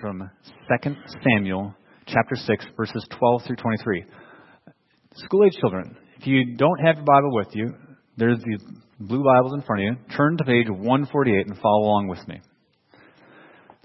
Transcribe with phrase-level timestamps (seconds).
[0.00, 0.30] from
[0.82, 0.94] 2
[1.24, 1.74] Samuel
[2.06, 4.04] chapter 6, verses 12 through 23.
[5.14, 7.74] School age children, if you don't have your Bible with you,
[8.16, 8.60] there's these
[9.00, 10.16] blue Bibles in front of you.
[10.16, 12.40] Turn to page 148 and follow along with me.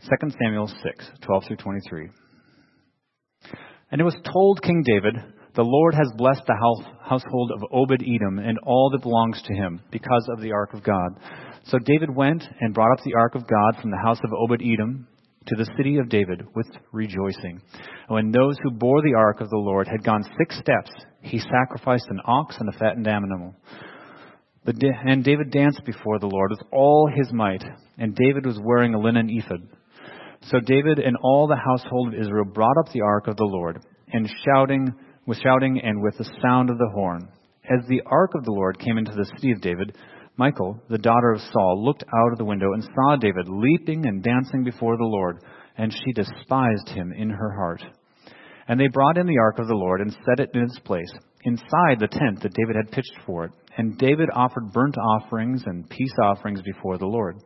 [0.04, 2.09] 2 Samuel 6, 12 through 23.
[3.91, 5.16] And it was told King David,
[5.55, 9.54] The Lord has blessed the house, household of Obed Edom and all that belongs to
[9.54, 11.20] him because of the ark of God.
[11.66, 14.61] So David went and brought up the ark of God from the house of Obed
[14.61, 15.07] Edom
[15.48, 17.61] to the city of David with rejoicing.
[18.07, 21.39] And when those who bore the ark of the Lord had gone six steps, he
[21.39, 23.56] sacrificed an ox and a fattened animal.
[24.65, 27.64] And David danced before the Lord with all his might,
[27.97, 29.68] and David was wearing a linen ephod.
[30.42, 33.80] So David and all the household of Israel brought up the ark of the Lord,
[34.11, 34.94] and shouting,
[35.25, 37.30] with shouting and with the sound of the horn.
[37.64, 39.98] As the ark of the Lord came into the city of David,
[40.38, 44.22] Michal, the daughter of Saul, looked out of the window and saw David leaping and
[44.22, 45.39] dancing before the Lord,
[45.78, 47.83] and she despised him in her heart.
[48.67, 51.12] And they brought in the ark of the Lord and set it in its place,
[51.44, 53.52] inside the tent that David had pitched for it.
[53.78, 57.38] And David offered burnt offerings and peace offerings before the Lord.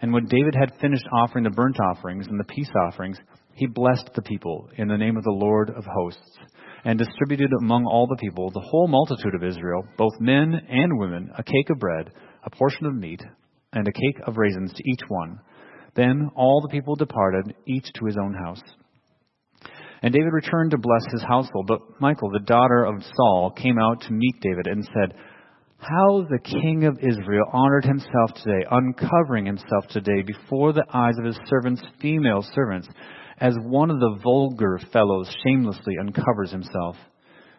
[0.00, 3.18] And when David had finished offering the burnt offerings and the peace offerings,
[3.54, 6.38] he blessed the people in the name of the Lord of hosts
[6.84, 11.30] and distributed among all the people, the whole multitude of Israel, both men and women,
[11.38, 12.10] a cake of bread,
[12.44, 13.20] a portion of meat,
[13.72, 15.38] and a cake of raisins to each one.
[15.94, 18.62] Then all the people departed, each to his own house.
[20.02, 21.66] And David returned to bless his household.
[21.68, 25.16] But Michal, the daughter of Saul, came out to meet David and said,
[25.78, 31.24] How the king of Israel honored himself today, uncovering himself today before the eyes of
[31.24, 32.88] his servants, female servants
[33.42, 36.94] as one of the vulgar fellows shamelessly uncovers himself.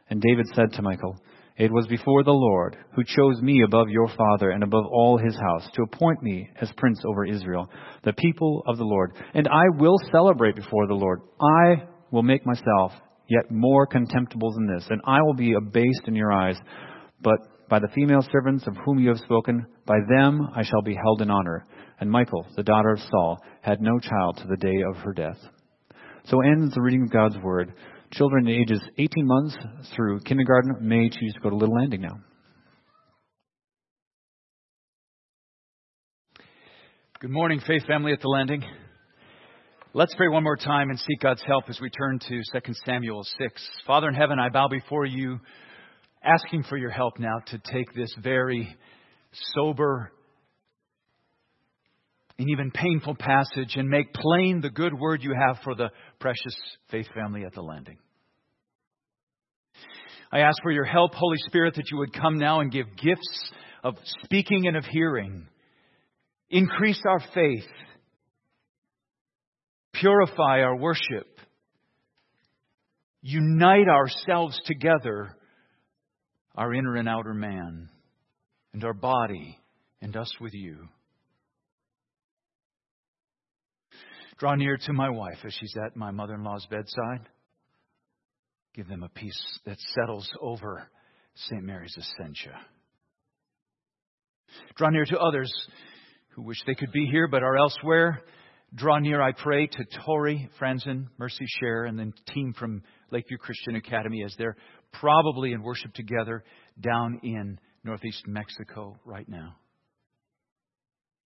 [0.09, 1.17] And David said to Michal,
[1.57, 5.35] It was before the Lord, who chose me above your father and above all his
[5.35, 7.69] house, to appoint me as prince over Israel,
[8.05, 9.11] the people of the Lord.
[9.33, 11.19] And I will celebrate before the Lord.
[11.41, 12.93] I will make myself
[13.27, 16.55] yet more contemptible than this, and I will be abased in your eyes.
[17.21, 17.39] But
[17.69, 21.21] by the female servants of whom you have spoken, by them I shall be held
[21.21, 21.65] in honor.
[21.99, 25.37] And Michal, the daughter of Saul, had no child to the day of her death.
[26.25, 27.73] So ends the reading of God's Word.
[28.13, 29.57] Children ages 18 months
[29.93, 32.19] through kindergarten may choose to go to Little Landing now.
[37.19, 38.63] Good morning, Faith Family at the Landing.
[39.93, 43.23] Let's pray one more time and seek God's help as we turn to 2 Samuel
[43.23, 43.69] 6.
[43.85, 45.39] Father in heaven, I bow before you,
[46.23, 48.73] asking for your help now to take this very
[49.55, 50.11] sober,
[52.39, 55.89] an even painful passage and make plain the good word you have for the
[56.19, 56.55] precious
[56.89, 57.97] faith family at the landing.
[60.31, 63.51] I ask for your help, Holy Spirit, that you would come now and give gifts
[63.83, 65.47] of speaking and of hearing.
[66.49, 67.67] Increase our faith.
[69.93, 71.27] Purify our worship.
[73.21, 75.35] Unite ourselves together,
[76.55, 77.89] our inner and outer man,
[78.73, 79.59] and our body,
[80.01, 80.89] and us with you.
[84.37, 87.29] Draw near to my wife as she's at my mother in law's bedside.
[88.73, 90.89] Give them a peace that settles over
[91.35, 91.63] St.
[91.63, 92.57] Mary's Essentia.
[94.75, 95.51] Draw near to others
[96.29, 98.21] who wish they could be here but are elsewhere.
[98.75, 103.75] Draw near, I pray, to Tori, Franzen, Mercy Share, and the team from Lakeview Christian
[103.75, 104.57] Academy as they're
[104.91, 106.43] probably in worship together
[106.79, 109.55] down in northeast Mexico right now.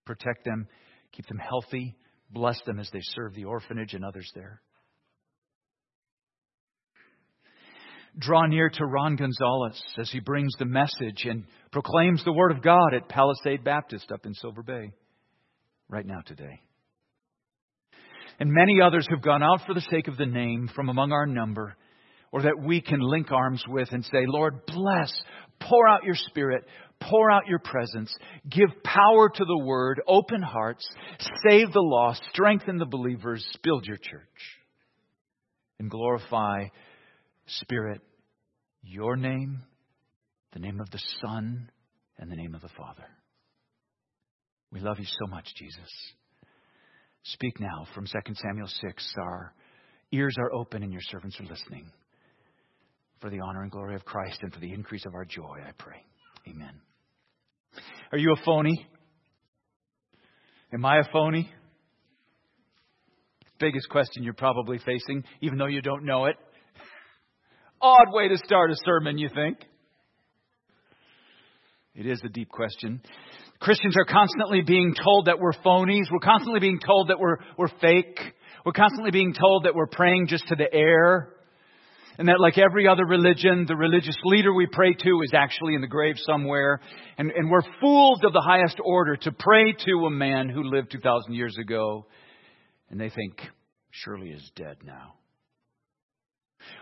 [0.06, 0.68] Protect them,
[1.14, 1.96] keep them healthy,
[2.30, 4.62] Bless them as they serve the orphanage and others there.
[8.20, 12.64] Draw near to Ron Gonzalez as he brings the message and proclaims the Word of
[12.64, 14.92] God at Palisade Baptist up in Silver Bay
[15.88, 16.62] right now today.
[18.40, 21.26] And many others have gone out for the sake of the name from among our
[21.26, 21.76] number,
[22.32, 25.12] or that we can link arms with and say, Lord, bless,
[25.62, 26.64] pour out your Spirit,
[27.02, 28.14] Pour out your presence.
[28.50, 30.02] Give power to the word.
[30.08, 30.88] Open hearts.
[31.48, 32.22] Save the lost.
[32.32, 33.46] Strengthen the believers.
[33.64, 34.58] Build your church.
[35.80, 36.66] And glorify,
[37.46, 38.02] Spirit,
[38.82, 39.62] your name,
[40.54, 41.70] the name of the Son,
[42.18, 43.06] and the name of the Father.
[44.72, 45.90] We love you so much, Jesus.
[47.24, 49.14] Speak now from 2 Samuel 6.
[49.22, 49.54] Our
[50.12, 51.92] ears are open and your servants are listening.
[53.20, 55.72] For the honor and glory of Christ and for the increase of our joy, I
[55.78, 56.04] pray.
[56.48, 56.80] Amen.
[58.12, 58.88] Are you a phony?
[60.74, 61.52] Am I a phony?
[63.60, 66.36] Biggest question you're probably facing, even though you don't know it.
[67.82, 69.58] Odd way to start a sermon, you think?
[71.96, 73.02] It is a deep question.
[73.60, 76.06] Christians are constantly being told that we're phonies.
[76.12, 78.20] We're constantly being told that we're, we're fake.
[78.66, 81.34] We're constantly being told that we're praying just to the air.
[82.18, 85.82] And that, like every other religion, the religious leader we pray to is actually in
[85.82, 86.80] the grave somewhere.
[87.18, 90.92] And, and we're fools of the highest order to pray to a man who lived
[90.92, 92.08] 2,000 years ago.
[92.90, 93.40] And they think,
[93.92, 95.14] surely is dead now.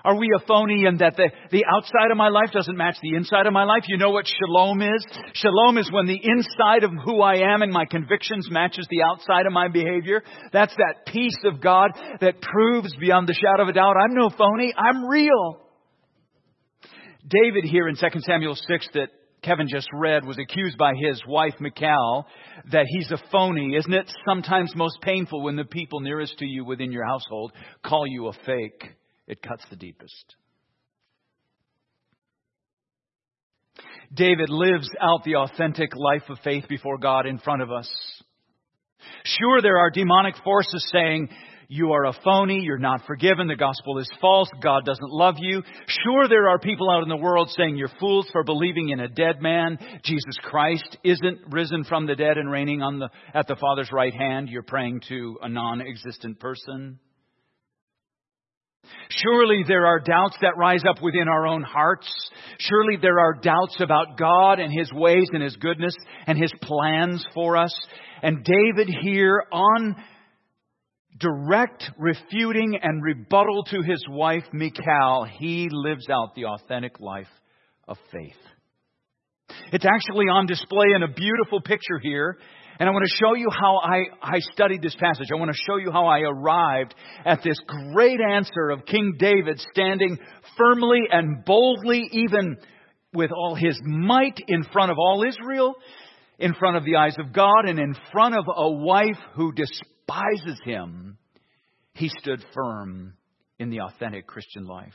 [0.03, 3.15] Are we a phony in that the, the outside of my life doesn't match the
[3.15, 3.83] inside of my life?
[3.87, 5.05] You know what shalom is?
[5.33, 9.45] Shalom is when the inside of who I am and my convictions matches the outside
[9.45, 10.21] of my behavior.
[10.53, 11.91] That's that peace of God
[12.21, 15.61] that proves beyond the shadow of a doubt I'm no phony, I'm real.
[17.27, 19.09] David here in 2 Samuel 6 that
[19.45, 22.25] Kevin just read was accused by his wife Michal
[22.71, 23.75] that he's a phony.
[23.75, 27.51] Isn't it sometimes most painful when the people nearest to you within your household
[27.83, 28.95] call you a fake?
[29.27, 30.35] It cuts the deepest.
[34.13, 37.89] David lives out the authentic life of faith before God in front of us.
[39.23, 41.29] Sure, there are demonic forces saying,
[41.67, 45.63] you are a phony, you're not forgiven, the gospel is false, God doesn't love you.
[45.87, 49.07] Sure, there are people out in the world saying you're fools for believing in a
[49.07, 49.79] dead man.
[50.03, 54.13] Jesus Christ isn't risen from the dead and reigning on the, at the Father's right
[54.13, 54.49] hand.
[54.49, 56.99] You're praying to a non-existent person.
[59.09, 62.07] Surely there are doubts that rise up within our own hearts.
[62.59, 65.95] Surely there are doubts about God and His ways and His goodness
[66.27, 67.73] and His plans for us.
[68.21, 69.95] And David here on
[71.17, 77.29] direct refuting and rebuttal to his wife Michal, he lives out the authentic life
[77.87, 78.35] of faith.
[79.71, 82.37] It's actually on display in a beautiful picture here.
[82.77, 85.27] And I want to show you how I, I studied this passage.
[85.31, 86.93] I want to show you how I arrived
[87.23, 87.57] at this
[87.93, 90.17] great answer of King David standing
[90.57, 92.57] firmly and boldly, even
[93.13, 95.75] with all his might in front of all Israel,
[96.37, 100.59] in front of the eyes of God, and in front of a wife who despises
[100.65, 101.17] him.
[101.93, 103.13] He stood firm
[103.57, 104.93] in the authentic Christian life.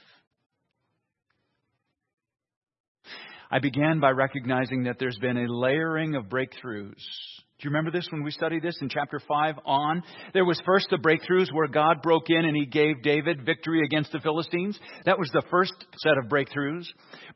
[3.51, 7.03] I began by recognizing that there's been a layering of breakthroughs.
[7.61, 10.03] Do you remember this when we studied this in chapter 5 on?
[10.33, 14.13] There was first the breakthroughs where God broke in and he gave David victory against
[14.13, 14.81] the Philistines.
[15.05, 16.87] That was the first set of breakthroughs.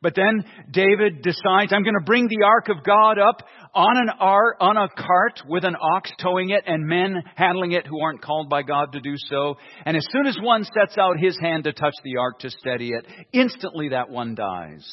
[0.01, 4.09] But then David decides, I'm going to bring the ark of God up on an
[4.19, 8.23] ark, on a cart with an ox towing it and men handling it who aren't
[8.23, 9.57] called by God to do so.
[9.85, 12.93] And as soon as one sets out his hand to touch the ark to steady
[12.93, 14.91] it, instantly that one dies.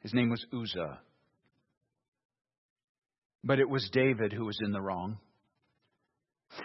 [0.00, 0.98] His name was Uzzah.
[3.44, 5.18] But it was David who was in the wrong.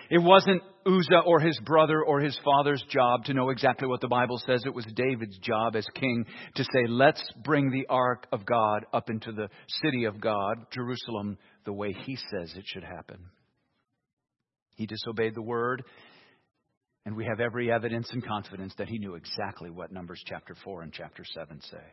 [0.10, 4.08] It wasn't Uzzah or his brother or his father's job to know exactly what the
[4.08, 4.64] Bible says.
[4.66, 6.25] It was David's job as king
[6.56, 9.50] to say, let's bring the ark of God up into the
[9.84, 13.18] city of God, Jerusalem, the way he says it should happen.
[14.75, 15.84] He disobeyed the word,
[17.06, 20.84] and we have every evidence and confidence that he knew exactly what Numbers chapter 4
[20.84, 21.84] and chapter 7 say.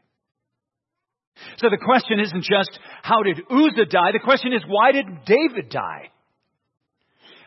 [1.59, 4.13] So the question isn't just how did Uzzah die?
[4.13, 6.11] The question is why did David die?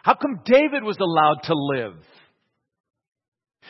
[0.04, 1.96] How come David was allowed to live?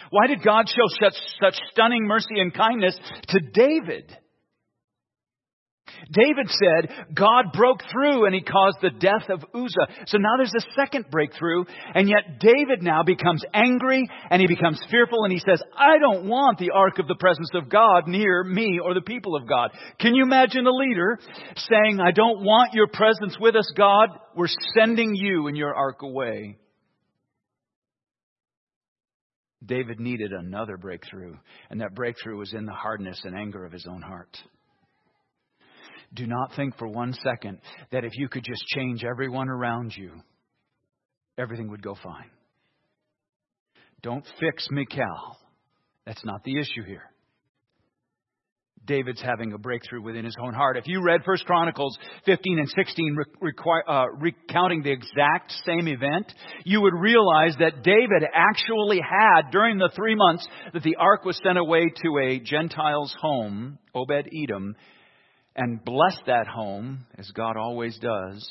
[0.09, 2.97] Why did God show such, such stunning mercy and kindness
[3.29, 4.17] to David?
[6.11, 10.05] David said God broke through and he caused the death of Uzzah.
[10.07, 14.81] So now there's a second breakthrough, and yet David now becomes angry and he becomes
[14.89, 18.43] fearful and he says, I don't want the ark of the presence of God near
[18.43, 19.71] me or the people of God.
[19.99, 21.19] Can you imagine a leader
[21.55, 24.09] saying, I don't want your presence with us, God?
[24.35, 26.57] We're sending you and your ark away.
[29.65, 31.35] David needed another breakthrough,
[31.69, 34.37] and that breakthrough was in the hardness and anger of his own heart.
[36.13, 37.59] Do not think for one second
[37.91, 40.11] that if you could just change everyone around you,
[41.37, 42.29] everything would go fine.
[44.01, 45.37] Don't fix Michal.
[46.05, 47.03] That's not the issue here.
[48.85, 50.75] David's having a breakthrough within his own heart.
[50.75, 53.17] If you read First Chronicles 15 and 16,
[53.87, 56.31] uh, recounting the exact same event,
[56.65, 61.39] you would realize that David actually had, during the three months that the ark was
[61.41, 64.75] sent away to a Gentile's home, Obed Edom,
[65.55, 68.47] and blessed that home, as God always does,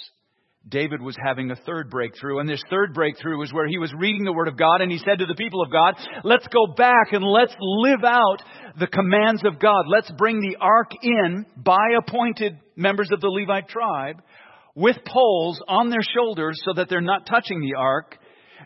[0.68, 2.38] David was having a third breakthrough.
[2.38, 4.98] And this third breakthrough was where he was reading the Word of God and he
[4.98, 8.38] said to the people of God, let's go back and let's live out
[8.78, 9.86] the commands of God.
[9.88, 14.22] Let's bring the ark in by appointed members of the Levite tribe
[14.74, 18.16] with poles on their shoulders so that they're not touching the ark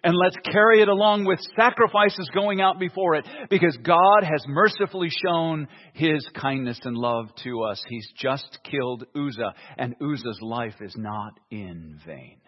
[0.06, 5.08] and let's carry it along with sacrifices going out before it because God has mercifully
[5.10, 7.82] shown his kindness and love to us.
[7.88, 12.38] He's just killed Uzzah, and Uzzah's life is not in vain.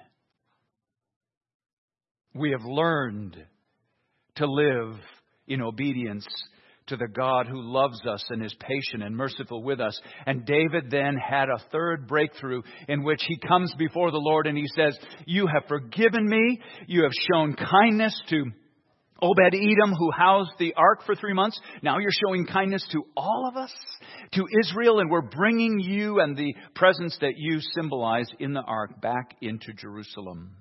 [2.32, 3.36] We have learned
[4.36, 4.94] to live
[5.48, 6.28] in obedience
[6.88, 9.98] to the God who loves us and is patient and merciful with us.
[10.26, 14.56] And David then had a third breakthrough in which he comes before the Lord and
[14.56, 16.60] he says, You have forgiven me.
[16.86, 18.44] You have shown kindness to
[19.20, 21.60] Obed Edom, who housed the ark for three months.
[21.82, 23.72] Now you're showing kindness to all of us,
[24.34, 29.00] to Israel, and we're bringing you and the presence that you symbolize in the ark
[29.00, 30.52] back into Jerusalem.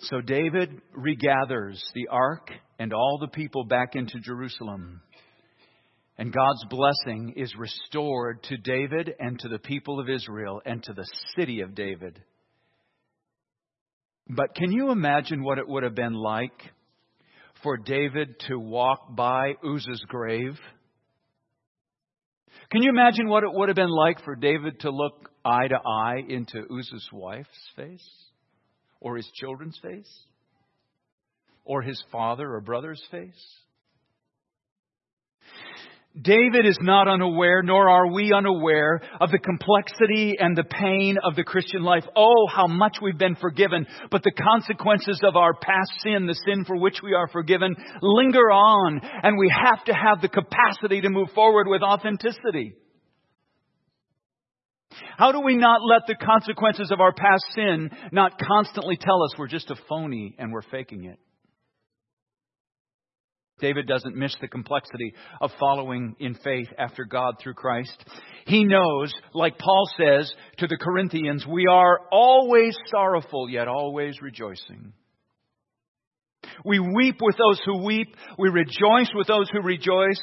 [0.00, 5.00] So David regathers the ark and all the people back into Jerusalem.
[6.16, 10.92] And God's blessing is restored to David and to the people of Israel and to
[10.92, 12.20] the city of David.
[14.28, 16.60] But can you imagine what it would have been like
[17.62, 20.58] for David to walk by Uzzah's grave?
[22.70, 25.76] Can you imagine what it would have been like for David to look eye to
[25.76, 28.27] eye into Uzzah's wife's face?
[29.00, 30.10] Or his children's face?
[31.64, 33.58] Or his father or brother's face?
[36.20, 41.36] David is not unaware, nor are we unaware of the complexity and the pain of
[41.36, 42.04] the Christian life.
[42.16, 46.64] Oh, how much we've been forgiven, but the consequences of our past sin, the sin
[46.64, 51.10] for which we are forgiven, linger on, and we have to have the capacity to
[51.10, 52.74] move forward with authenticity.
[55.16, 59.34] How do we not let the consequences of our past sin not constantly tell us
[59.38, 61.18] we're just a phony and we're faking it?
[63.60, 68.04] David doesn't miss the complexity of following in faith after God through Christ.
[68.46, 74.92] He knows, like Paul says to the Corinthians, we are always sorrowful, yet always rejoicing.
[76.64, 78.14] We weep with those who weep.
[78.38, 80.20] We rejoice with those who rejoice,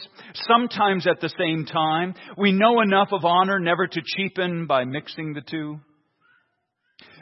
[0.48, 2.16] sometimes at the same time.
[2.38, 5.80] We know enough of honor never to cheapen by mixing the two.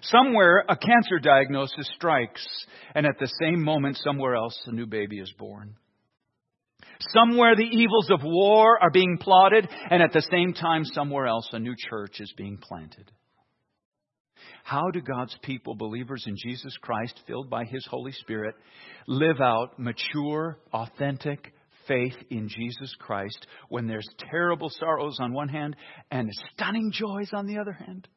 [0.03, 2.45] Somewhere a cancer diagnosis strikes,
[2.93, 5.75] and at the same moment, somewhere else, a new baby is born.
[6.99, 11.49] Somewhere the evils of war are being plotted, and at the same time, somewhere else,
[11.53, 13.11] a new church is being planted.
[14.63, 18.55] How do God's people, believers in Jesus Christ, filled by His Holy Spirit,
[19.07, 21.53] live out mature, authentic
[21.85, 25.75] faith in Jesus Christ when there's terrible sorrows on one hand
[26.11, 28.07] and stunning joys on the other hand?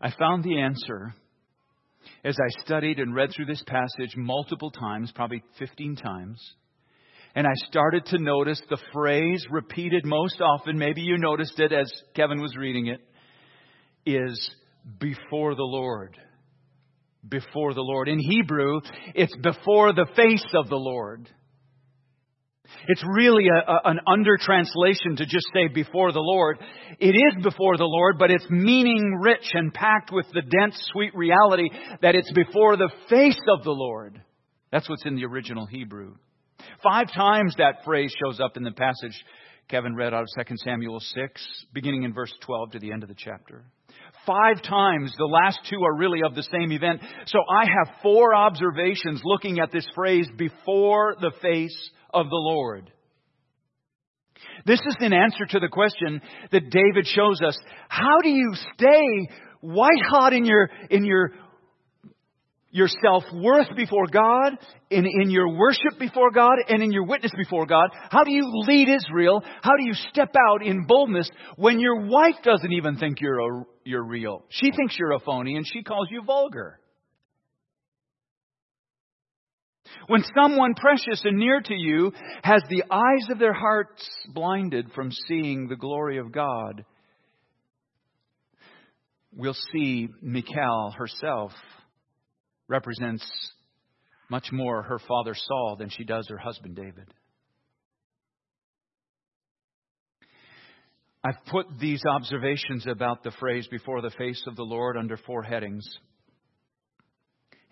[0.00, 1.14] I found the answer
[2.24, 6.54] as I studied and read through this passage multiple times, probably 15 times,
[7.34, 11.90] and I started to notice the phrase repeated most often, maybe you noticed it as
[12.14, 13.00] Kevin was reading it,
[14.06, 14.50] is
[14.98, 16.16] before the Lord.
[17.28, 18.08] Before the Lord.
[18.08, 18.80] In Hebrew,
[19.14, 21.28] it's before the face of the Lord.
[22.86, 26.58] It's really a, a, an under translation to just say before the Lord.
[26.98, 31.14] It is before the Lord, but it's meaning rich and packed with the dense, sweet
[31.14, 31.68] reality
[32.02, 34.20] that it's before the face of the Lord.
[34.70, 36.16] That's what's in the original Hebrew.
[36.82, 39.14] Five times that phrase shows up in the passage
[39.68, 43.08] Kevin read out of 2 Samuel 6, beginning in verse 12 to the end of
[43.10, 43.64] the chapter.
[44.26, 47.02] Five times, the last two are really of the same event.
[47.26, 52.90] So I have four observations looking at this phrase, before the face of the Lord.
[54.64, 57.58] This is in answer to the question that David shows us.
[57.88, 59.28] How do you stay
[59.60, 61.32] white hot in your, in your,
[62.70, 64.58] your self worth before God,
[64.90, 67.88] in, in your worship before God, and in your witness before God?
[68.10, 69.42] How do you lead Israel?
[69.62, 73.64] How do you step out in boldness when your wife doesn't even think you're, a,
[73.84, 74.44] you're real?
[74.50, 76.78] She thinks you're a phony and she calls you vulgar.
[80.06, 85.10] When someone precious and near to you has the eyes of their hearts blinded from
[85.10, 86.84] seeing the glory of God,
[89.34, 91.52] we'll see Michal herself
[92.68, 93.24] represents
[94.30, 97.12] much more her father Saul than she does her husband David.
[101.24, 105.42] I've put these observations about the phrase before the face of the Lord under four
[105.42, 105.84] headings.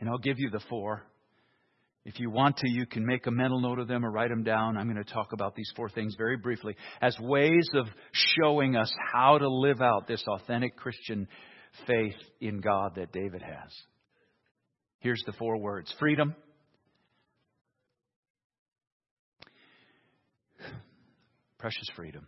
[0.01, 1.05] And I'll give you the four.
[2.05, 4.43] If you want to, you can make a mental note of them or write them
[4.43, 4.77] down.
[4.77, 8.93] I'm going to talk about these four things very briefly as ways of showing us
[9.13, 11.27] how to live out this authentic Christian
[11.87, 13.73] faith in God that David has.
[15.01, 16.35] Here's the four words freedom,
[21.59, 22.27] precious freedom,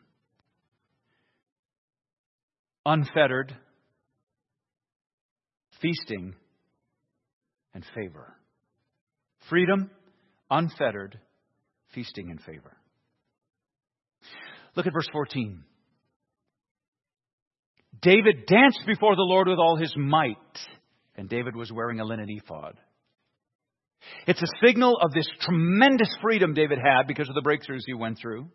[2.85, 3.55] unfettered,
[5.81, 6.35] feasting,
[7.75, 8.35] and favor.
[9.49, 9.91] Freedom,
[10.51, 11.19] unfettered,
[11.95, 12.77] feasting and favor.
[14.77, 15.65] Look at verse 14.
[18.01, 20.37] David danced before the Lord with all his might,
[21.19, 22.79] and David was wearing a linen ephod.
[24.27, 28.19] It's a signal of this tremendous freedom David had because of the breakthroughs he went
[28.19, 28.49] through.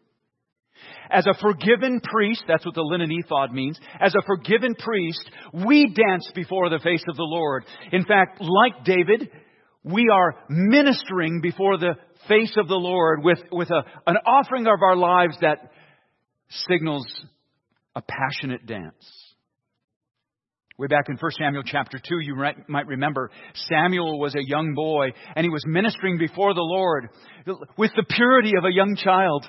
[1.12, 3.78] As a forgiven priest, that's what the linen ephod means.
[4.00, 7.66] As a forgiven priest, we dance before the face of the Lord.
[7.92, 9.30] In fact, like David,
[9.84, 11.96] we are ministering before the
[12.28, 15.72] face of the Lord with, with a, an offering of our lives that
[16.50, 17.06] signals
[17.96, 19.23] a passionate dance.
[20.80, 22.36] Way back in 1 Samuel chapter 2, you
[22.68, 23.30] might remember
[23.70, 27.10] Samuel was a young boy and he was ministering before the Lord
[27.78, 29.48] with the purity of a young child.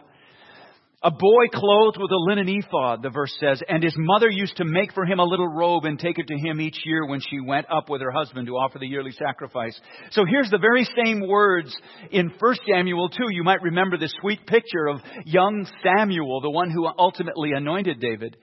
[1.02, 4.66] A boy clothed with a linen ephod, the verse says, and his mother used to
[4.66, 7.40] make for him a little robe and take it to him each year when she
[7.40, 9.78] went up with her husband to offer the yearly sacrifice.
[10.10, 11.74] So here's the very same words
[12.10, 13.16] in 1 Samuel 2.
[13.30, 18.36] You might remember this sweet picture of young Samuel, the one who ultimately anointed David,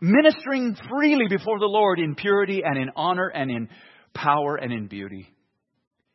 [0.00, 3.68] ministering freely before the Lord in purity and in honor and in
[4.14, 5.28] power and in beauty.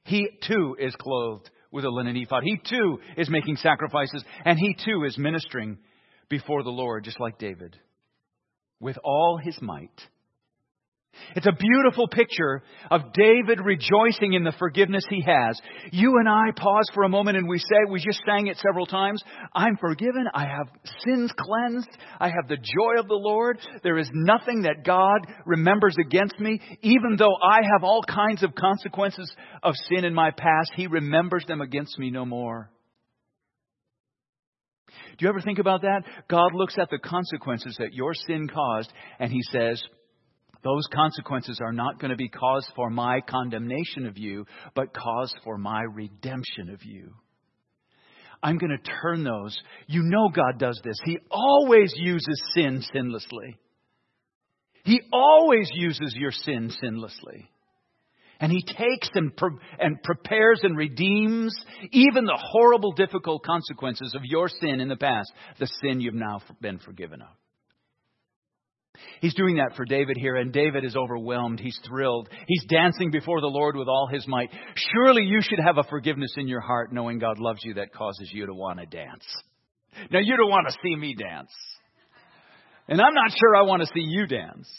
[0.05, 2.43] He too is clothed with a linen ephod.
[2.43, 5.79] He too is making sacrifices, and he too is ministering
[6.29, 7.75] before the Lord, just like David,
[8.79, 10.01] with all his might.
[11.35, 15.59] It's a beautiful picture of David rejoicing in the forgiveness he has.
[15.91, 18.85] You and I pause for a moment and we say, we just sang it several
[18.85, 20.25] times, I'm forgiven.
[20.33, 20.67] I have
[21.05, 21.89] sins cleansed.
[22.19, 23.59] I have the joy of the Lord.
[23.83, 26.59] There is nothing that God remembers against me.
[26.81, 31.45] Even though I have all kinds of consequences of sin in my past, He remembers
[31.47, 32.69] them against me no more.
[35.17, 36.03] Do you ever think about that?
[36.27, 39.81] God looks at the consequences that your sin caused and He says,
[40.63, 45.33] those consequences are not going to be cause for my condemnation of you, but cause
[45.43, 47.13] for my redemption of you.
[48.41, 49.57] I'm going to turn those.
[49.87, 50.99] You know God does this.
[51.05, 53.57] He always uses sin sinlessly.
[54.83, 57.47] He always uses your sin sinlessly.
[58.39, 61.55] And He takes and, pre- and prepares and redeems
[61.91, 66.41] even the horrible, difficult consequences of your sin in the past, the sin you've now
[66.59, 67.29] been forgiven of.
[69.21, 71.59] He's doing that for David here, and David is overwhelmed.
[71.59, 72.29] He's thrilled.
[72.47, 74.49] He's dancing before the Lord with all his might.
[74.75, 78.29] Surely you should have a forgiveness in your heart, knowing God loves you, that causes
[78.31, 79.25] you to want to dance.
[80.11, 81.51] Now, you don't want to see me dance.
[82.87, 84.69] And I'm not sure I want to see you dance.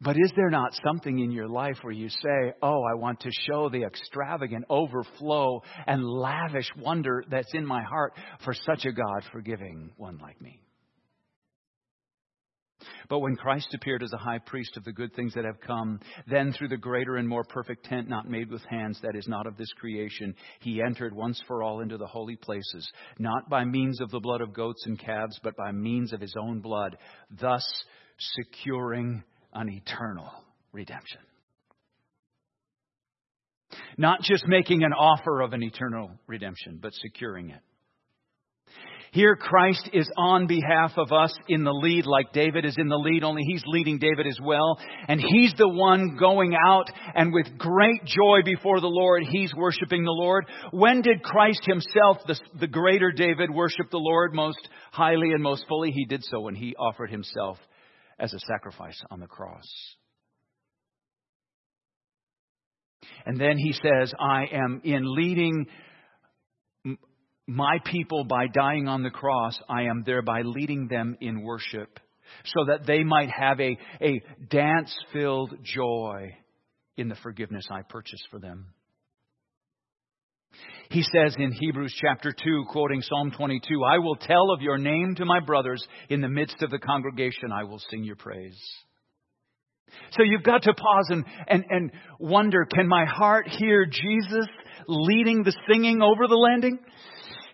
[0.00, 3.30] But is there not something in your life where you say, Oh, I want to
[3.46, 8.12] show the extravagant overflow and lavish wonder that's in my heart
[8.44, 10.60] for such a God forgiving one like me?
[13.08, 16.00] But when Christ appeared as a high priest of the good things that have come,
[16.26, 19.46] then through the greater and more perfect tent not made with hands, that is not
[19.46, 24.00] of this creation, he entered once for all into the holy places, not by means
[24.00, 26.96] of the blood of goats and calves, but by means of his own blood,
[27.30, 27.64] thus
[28.18, 30.30] securing an eternal
[30.72, 31.20] redemption.
[33.96, 37.60] Not just making an offer of an eternal redemption, but securing it.
[39.14, 42.96] Here, Christ is on behalf of us in the lead, like David is in the
[42.96, 44.76] lead, only he's leading David as well.
[45.06, 50.02] And he's the one going out and with great joy before the Lord, he's worshiping
[50.02, 50.46] the Lord.
[50.72, 55.64] When did Christ himself, the, the greater David, worship the Lord most highly and most
[55.68, 55.92] fully?
[55.92, 57.58] He did so when he offered himself
[58.18, 59.62] as a sacrifice on the cross.
[63.24, 65.66] And then he says, I am in leading
[67.46, 72.00] my people by dying on the cross, I am thereby leading them in worship
[72.44, 76.36] so that they might have a, a dance filled joy
[76.96, 78.66] in the forgiveness I purchased for them.
[80.90, 85.14] He says in Hebrews chapter 2, quoting Psalm 22, I will tell of your name
[85.16, 85.84] to my brothers.
[86.08, 88.60] In the midst of the congregation, I will sing your praise.
[90.12, 94.46] So you've got to pause and, and, and wonder can my heart hear Jesus
[94.86, 96.78] leading the singing over the landing?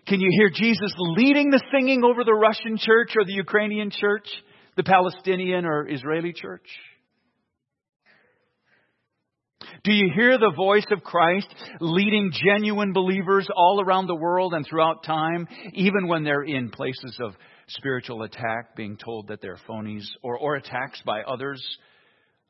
[0.07, 4.27] Can you hear Jesus leading the singing over the Russian church or the Ukrainian church,
[4.75, 6.67] the Palestinian or Israeli church?
[9.83, 11.47] Do you hear the voice of Christ
[11.79, 17.17] leading genuine believers all around the world and throughout time, even when they're in places
[17.19, 17.33] of
[17.67, 21.63] spiritual attack, being told that they're phonies, or, or attacks by others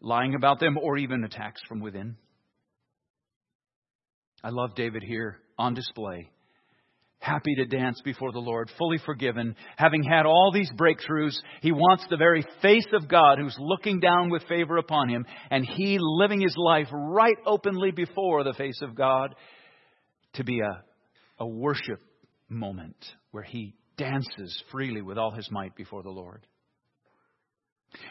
[0.02, 2.18] lying about them, or even attacks from within?
[4.44, 6.30] I love David here on display
[7.22, 11.38] happy to dance before the Lord, fully forgiven, having had all these breakthroughs.
[11.62, 15.66] He wants the very face of God who's looking down with favor upon him, and
[15.66, 19.36] he living his life right openly before the face of God
[20.34, 20.84] to be a,
[21.44, 22.02] a worship
[22.50, 22.98] moment
[23.30, 26.46] where he dances freely with all his might before the Lord.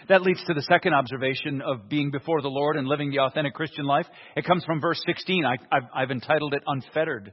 [0.09, 3.55] That leads to the second observation of being before the Lord and living the authentic
[3.55, 4.07] Christian life.
[4.37, 5.45] It comes from verse 16.
[5.45, 5.57] I,
[6.01, 7.33] have entitled it Unfettered.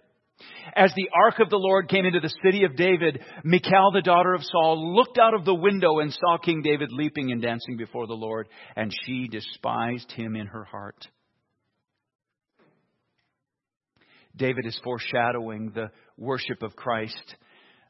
[0.76, 4.34] As the ark of the Lord came into the city of David, Michal, the daughter
[4.34, 8.08] of Saul, looked out of the window and saw King David leaping and dancing before
[8.08, 11.08] the Lord, and she despised him in her heart.
[14.36, 17.36] David is foreshadowing the worship of Christ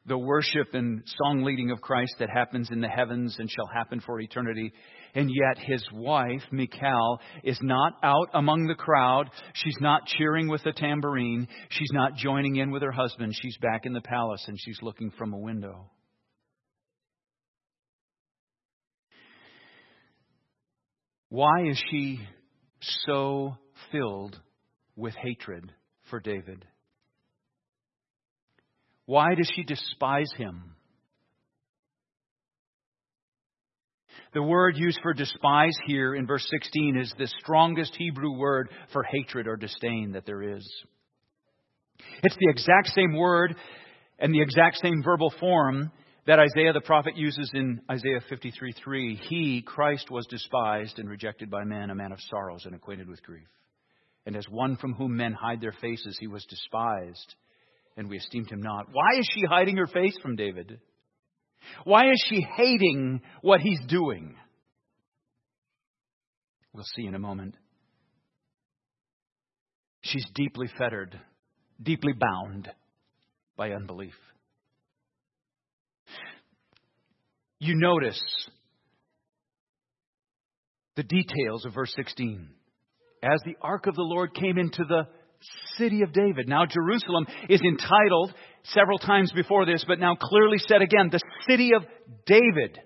[0.08, 4.00] the worship and song leading of Christ that happens in the heavens and shall happen
[4.00, 4.72] for eternity.
[5.16, 9.30] And yet his wife, Michal, is not out among the crowd.
[9.54, 11.48] She's not cheering with a tambourine.
[11.70, 13.34] She's not joining in with her husband.
[13.42, 15.90] She's back in the palace and she's looking from a window.
[21.30, 22.20] Why is she
[23.06, 23.58] so
[23.92, 24.40] filled
[24.96, 25.72] with hatred
[26.10, 26.66] for David?
[29.06, 30.77] Why does she despise him?
[34.38, 39.02] The word used for despise here in verse 16 is the strongest Hebrew word for
[39.02, 40.64] hatred or disdain that there is.
[42.22, 43.56] It's the exact same word
[44.20, 45.92] and the exact same verbal form
[46.28, 49.18] that Isaiah the prophet uses in Isaiah 53:3.
[49.28, 53.24] He, Christ, was despised and rejected by men, a man of sorrows and acquainted with
[53.24, 53.50] grief.
[54.28, 57.34] And as one from whom men hide their faces, he was despised
[57.98, 58.86] and we esteemed him not.
[58.92, 60.80] Why is she hiding her face from David?
[61.84, 64.36] Why is she hating what he's doing?
[66.74, 67.56] We'll see in a moment.
[70.02, 71.20] She's deeply fettered,
[71.82, 72.70] deeply bound
[73.58, 74.14] by unbelief.
[77.60, 78.22] You notice
[80.96, 82.50] the details of verse 16.
[83.24, 85.08] As the ark of the Lord came into the
[85.78, 86.48] city of David.
[86.48, 88.34] Now, Jerusalem is entitled
[88.74, 91.84] several times before this, but now clearly said again, the city of
[92.26, 92.80] David.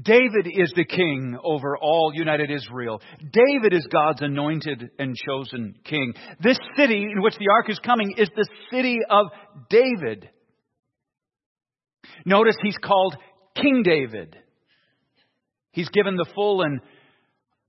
[0.00, 3.00] David is the king over all united Israel.
[3.18, 6.12] David is God's anointed and chosen king.
[6.40, 9.26] This city in which the ark is coming is the city of
[9.70, 10.28] David.
[12.26, 13.16] Notice he's called
[13.56, 14.36] King David.
[15.72, 16.80] He's given the full and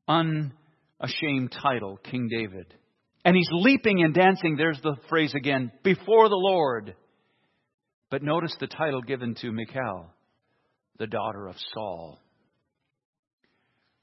[0.07, 2.73] unashamed title, King David.
[3.25, 6.95] And he's leaping and dancing, there's the phrase again, before the Lord.
[8.09, 10.07] But notice the title given to Michal,
[10.99, 12.19] the daughter of Saul.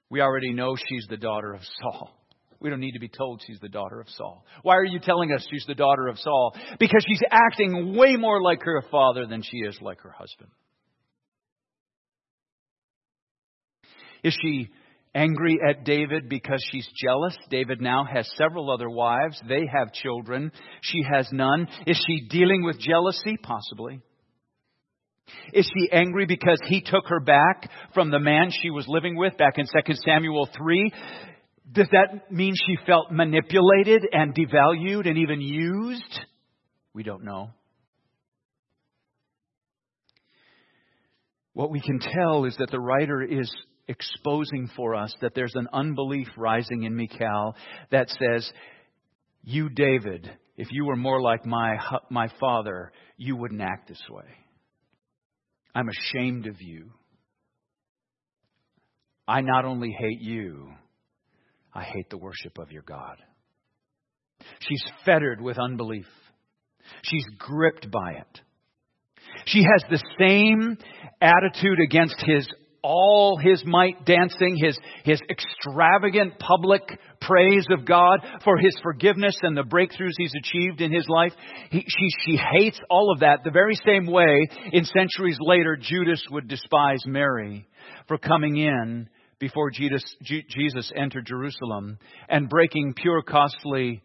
[0.09, 2.11] We already know she's the daughter of Saul.
[2.61, 4.45] We don't need to be told she's the daughter of Saul.
[4.63, 6.55] Why are you telling us she's the daughter of Saul?
[6.79, 10.51] Because she's acting way more like her father than she is like her husband.
[14.23, 14.69] Is she
[15.15, 17.37] angry at David because she's jealous.
[17.51, 19.41] David now has several other wives.
[19.49, 20.53] They have children.
[20.83, 21.69] She has none.
[21.87, 23.37] Is she dealing with jealousy?
[23.43, 24.01] Possibly.
[25.53, 29.37] Is she angry because he took her back from the man she was living with
[29.37, 30.93] back in 2 Samuel 3?
[31.73, 36.21] Does that mean she felt manipulated and devalued and even used?
[36.95, 37.51] We don't know.
[41.53, 43.53] What we can tell is that the writer is
[43.91, 47.57] exposing for us that there's an unbelief rising in Michal
[47.91, 48.51] that says,
[49.43, 51.77] You, David, if you were more like my,
[52.09, 54.25] my father, you wouldn't act this way.
[55.75, 56.93] I'm ashamed of you.
[59.27, 60.73] I not only hate you,
[61.75, 63.17] I hate the worship of your God.
[64.69, 66.07] She's fettered with unbelief.
[67.03, 68.41] She's gripped by it.
[69.47, 70.77] She has the same
[71.21, 72.47] attitude against his
[72.83, 76.83] all his might dancing, his, his extravagant public
[77.21, 81.33] praise of God for his forgiveness and the breakthroughs he's achieved in his life.
[81.71, 86.25] He, she, she hates all of that the very same way in centuries later Judas
[86.31, 87.69] would despise Mary
[88.09, 94.03] for coming in before Jesus, Jesus entered Jerusalem and breaking pure, costly,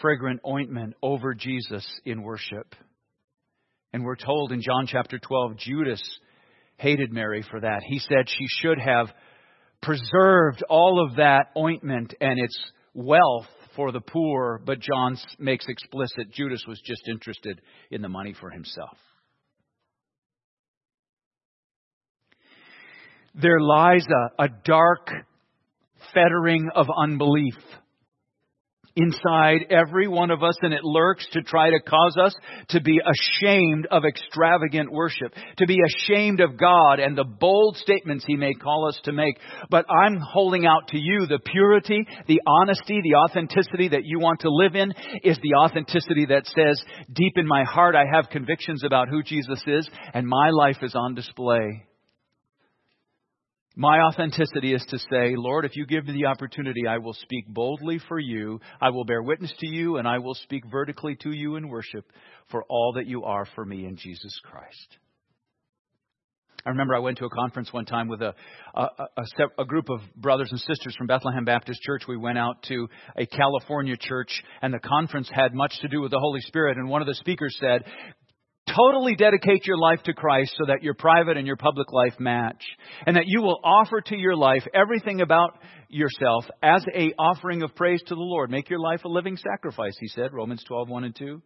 [0.00, 2.74] fragrant ointment over Jesus in worship.
[3.92, 6.02] And we're told in John chapter 12, Judas
[6.76, 7.82] hated Mary for that.
[7.86, 9.08] He said she should have
[9.80, 12.58] preserved all of that ointment and its
[12.94, 18.34] wealth for the poor, but John makes explicit Judas was just interested in the money
[18.38, 18.96] for himself.
[23.34, 24.06] There lies
[24.38, 25.08] a, a dark
[26.12, 27.54] fettering of unbelief
[28.96, 32.34] inside every one of us and it lurks to try to cause us
[32.68, 38.24] to be ashamed of extravagant worship, to be ashamed of God and the bold statements
[38.26, 39.38] He may call us to make.
[39.70, 44.40] But I'm holding out to you the purity, the honesty, the authenticity that you want
[44.40, 48.84] to live in is the authenticity that says, deep in my heart I have convictions
[48.84, 51.84] about who Jesus is and my life is on display.
[53.74, 57.46] My authenticity is to say, Lord, if you give me the opportunity, I will speak
[57.48, 58.60] boldly for you.
[58.80, 62.04] I will bear witness to you, and I will speak vertically to you in worship
[62.50, 64.98] for all that you are for me in Jesus Christ.
[66.64, 68.34] I remember I went to a conference one time with a,
[68.74, 72.02] a, a, a, group of brothers and sisters from Bethlehem Baptist Church.
[72.06, 74.30] We went out to a California church,
[74.60, 76.76] and the conference had much to do with the Holy Spirit.
[76.76, 77.84] And one of the speakers said,
[78.74, 82.62] Totally dedicate your life to Christ so that your private and your public life match.
[83.06, 85.58] And that you will offer to your life everything about
[85.88, 88.50] yourself as a offering of praise to the Lord.
[88.50, 91.42] Make your life a living sacrifice, he said, Romans 12, 1 and 2.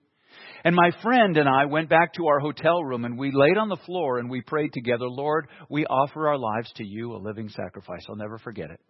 [0.64, 3.68] And my friend and I went back to our hotel room and we laid on
[3.68, 7.48] the floor and we prayed together, Lord, we offer our lives to you, a living
[7.48, 8.04] sacrifice.
[8.08, 8.80] I'll never forget it.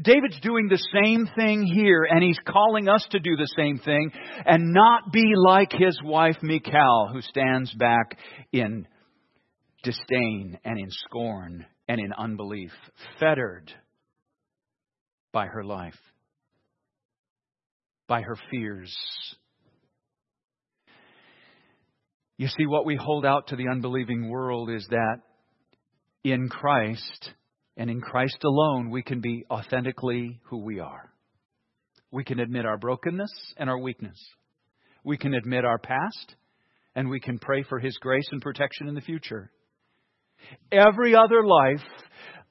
[0.00, 4.10] David's doing the same thing here, and he's calling us to do the same thing
[4.46, 8.18] and not be like his wife Michal, who stands back
[8.52, 8.86] in
[9.82, 12.70] disdain and in scorn and in unbelief,
[13.20, 13.72] fettered
[15.32, 15.98] by her life,
[18.06, 18.96] by her fears.
[22.38, 25.18] You see, what we hold out to the unbelieving world is that
[26.24, 27.30] in Christ,
[27.76, 31.10] and in Christ alone, we can be authentically who we are.
[32.10, 34.18] We can admit our brokenness and our weakness.
[35.04, 36.36] We can admit our past,
[36.94, 39.50] and we can pray for His grace and protection in the future.
[40.70, 41.82] Every other life,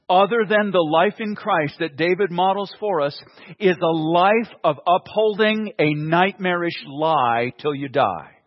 [0.09, 3.17] other than the life in Christ that David models for us,
[3.59, 8.40] is a life of upholding a nightmarish lie till you die.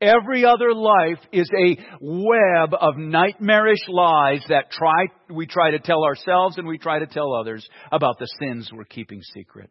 [0.00, 6.04] Every other life is a web of nightmarish lies that try, we try to tell
[6.04, 9.70] ourselves and we try to tell others about the sins we're keeping secret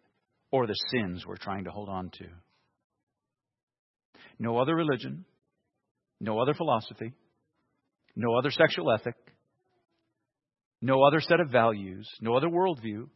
[0.52, 2.26] or the sins we're trying to hold on to.
[4.39, 5.26] No other religion,
[6.19, 7.13] no other philosophy,
[8.15, 9.15] no other sexual ethic,
[10.82, 13.08] no other set of values, no other worldview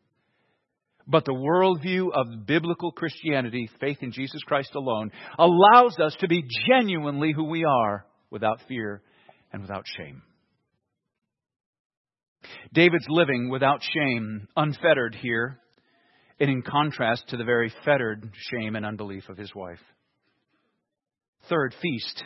[1.08, 6.44] but the worldview of biblical Christianity, faith in Jesus Christ alone, allows us to be
[6.68, 9.02] genuinely who we are without fear
[9.54, 10.22] and without shame.
[12.74, 15.60] David's living without shame, unfettered here,
[16.40, 19.80] and in contrast to the very fettered shame and unbelief of his wife.
[21.50, 22.24] Third, feast.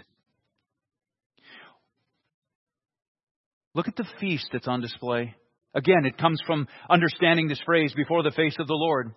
[3.73, 5.35] Look at the feast that's on display.
[5.73, 9.13] Again, it comes from understanding this phrase, before the face of the Lord.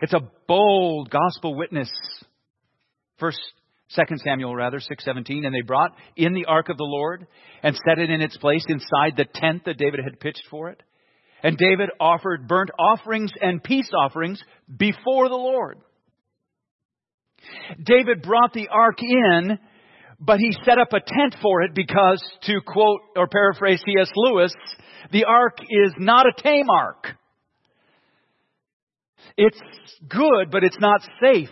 [0.00, 1.90] It's a bold gospel witness.
[3.18, 3.38] First,
[3.88, 7.26] Second Samuel rather, 617, and they brought in the ark of the Lord
[7.62, 10.80] and set it in its place inside the tent that David had pitched for it.
[11.42, 14.40] And David offered burnt offerings and peace offerings
[14.74, 15.78] before the Lord.
[17.82, 19.58] David brought the ark in
[20.20, 24.10] but he set up a tent for it because, to quote or paraphrase C.S.
[24.14, 24.52] Lewis,
[25.12, 27.16] the ark is not a tame ark.
[29.36, 29.60] It's
[30.06, 31.48] good, but it's not safe.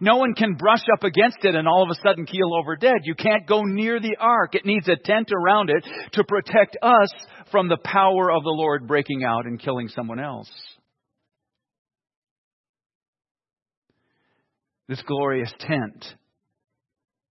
[0.00, 3.02] No one can brush up against it and all of a sudden keel over dead.
[3.04, 4.54] You can't go near the ark.
[4.54, 7.10] It needs a tent around it to protect us
[7.52, 10.50] from the power of the Lord breaking out and killing someone else.
[14.88, 16.14] This glorious tent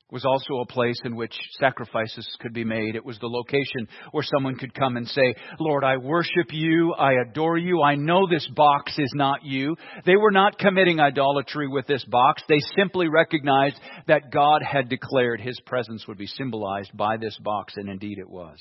[0.09, 2.95] was also a place in which sacrifices could be made.
[2.95, 6.93] It was the location where someone could come and say, Lord, I worship you.
[6.93, 7.81] I adore you.
[7.81, 9.75] I know this box is not you.
[10.05, 12.41] They were not committing idolatry with this box.
[12.47, 17.73] They simply recognized that God had declared his presence would be symbolized by this box,
[17.75, 18.57] and indeed it was.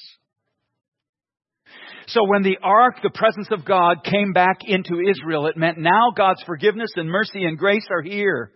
[2.08, 6.10] So when the ark, the presence of God, came back into Israel, it meant now
[6.16, 8.52] God's forgiveness and mercy and grace are here.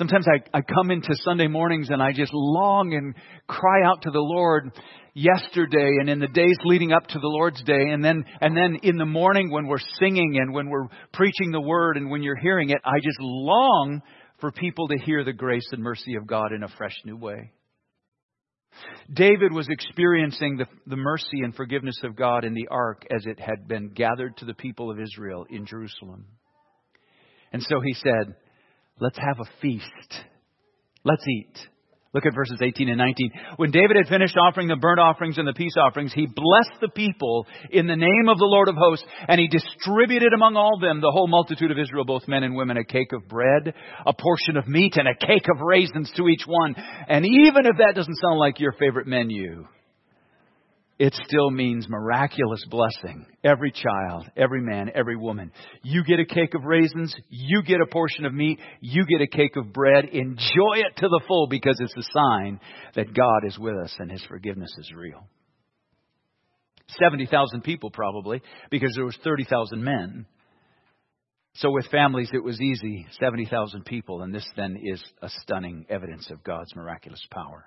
[0.00, 3.14] Sometimes I, I come into Sunday mornings and I just long and
[3.46, 4.72] cry out to the Lord
[5.12, 8.78] yesterday and in the days leading up to the Lord's day and then and then
[8.82, 12.40] in the morning when we're singing and when we're preaching the word and when you're
[12.40, 14.00] hearing it I just long
[14.40, 17.52] for people to hear the grace and mercy of God in a fresh new way.
[19.12, 23.38] David was experiencing the, the mercy and forgiveness of God in the ark as it
[23.38, 26.24] had been gathered to the people of Israel in Jerusalem.
[27.52, 28.34] And so he said,
[29.00, 30.24] Let's have a feast.
[31.04, 31.56] Let's eat.
[32.12, 33.30] Look at verses 18 and 19.
[33.56, 36.88] When David had finished offering the burnt offerings and the peace offerings, he blessed the
[36.88, 41.00] people in the name of the Lord of hosts, and he distributed among all them,
[41.00, 44.56] the whole multitude of Israel, both men and women, a cake of bread, a portion
[44.56, 46.74] of meat, and a cake of raisins to each one.
[47.08, 49.66] And even if that doesn't sound like your favorite menu,
[51.00, 53.24] it still means miraculous blessing.
[53.42, 55.50] Every child, every man, every woman.
[55.82, 59.26] You get a cake of raisins, you get a portion of meat, you get a
[59.26, 60.04] cake of bread.
[60.12, 62.60] Enjoy it to the full because it's a sign
[62.96, 65.26] that God is with us and His forgiveness is real.
[67.02, 70.26] 70,000 people probably because there was 30,000 men.
[71.54, 76.30] So with families it was easy, 70,000 people and this then is a stunning evidence
[76.30, 77.64] of God's miraculous power.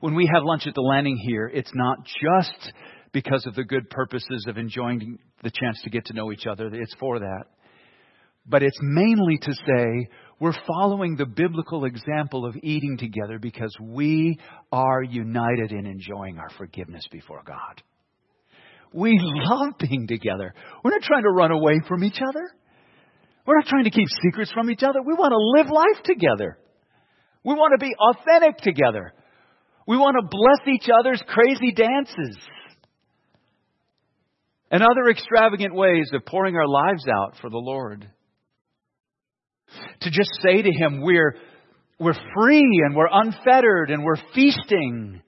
[0.00, 2.72] When we have lunch at the landing here, it's not just
[3.12, 6.68] because of the good purposes of enjoying the chance to get to know each other.
[6.72, 7.44] It's for that.
[8.46, 10.08] But it's mainly to say
[10.40, 14.38] we're following the biblical example of eating together because we
[14.72, 17.82] are united in enjoying our forgiveness before God.
[18.92, 20.54] We love being together.
[20.82, 22.50] We're not trying to run away from each other.
[23.46, 25.00] We're not trying to keep secrets from each other.
[25.02, 26.58] We want to live life together.
[27.44, 29.12] We want to be authentic together.
[29.90, 32.38] We want to bless each other's crazy dances
[34.70, 38.08] and other extravagant ways of pouring our lives out for the Lord.
[40.02, 41.34] To just say to Him, we're,
[41.98, 45.22] we're free and we're unfettered and we're feasting.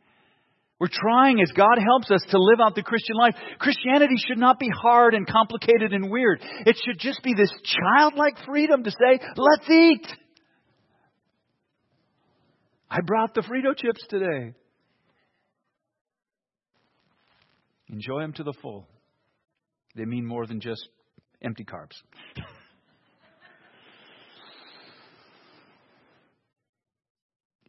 [0.79, 3.35] We're trying as God helps us to live out the Christian life.
[3.59, 6.41] Christianity should not be hard and complicated and weird.
[6.67, 10.07] It should just be this childlike freedom to say, let's eat.
[12.95, 14.53] I brought the Frito chips today.
[17.89, 18.87] Enjoy them to the full.
[19.97, 20.87] They mean more than just
[21.41, 21.95] empty carbs.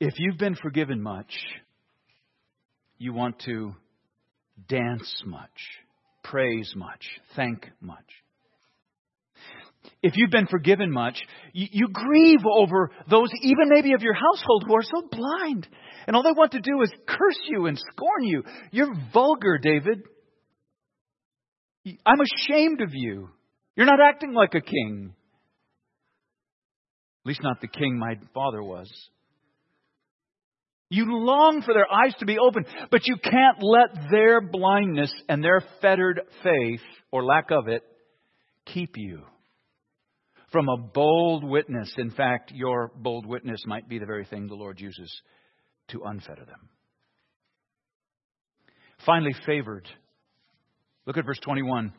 [0.02, 1.34] if you've been forgiven much,
[2.98, 3.74] you want to
[4.68, 5.50] dance much,
[6.22, 8.23] praise much, thank much
[10.02, 11.18] if you've been forgiven much,
[11.54, 15.68] you, you, grieve over those, even maybe of your household, who are so blind.
[16.06, 18.44] And all they want to do is curse you and scorn you.
[18.72, 20.04] You're vulgar, David.
[22.06, 23.30] I'm ashamed of you.
[23.76, 25.14] You're not acting like a king.
[27.24, 28.92] At least, not the king my father was.
[30.90, 35.44] You long for their eyes to be open, but you can't let their blindness and
[35.44, 37.82] their fettered faith, or lack of it,
[38.66, 39.24] keep you
[40.54, 41.92] from a bold witness.
[41.98, 45.12] In fact, your bold witness might be the very thing the Lord uses
[45.90, 46.70] to unfetter them.
[49.06, 49.90] Finally, favored.
[51.06, 51.92] Look at verse 21.